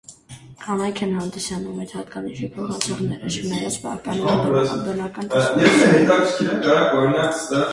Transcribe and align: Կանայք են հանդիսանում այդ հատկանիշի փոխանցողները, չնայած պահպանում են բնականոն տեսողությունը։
Կանայք 0.61 1.01
են 1.07 1.11
հանդիսանում 1.17 1.81
այդ 1.83 1.93
հատկանիշի 1.97 2.49
փոխանցողները, 2.55 3.29
չնայած 3.41 3.77
պահպանում 3.85 4.57
են 4.63 4.83
բնականոն 4.89 5.31
տեսողությունը։ 5.35 7.31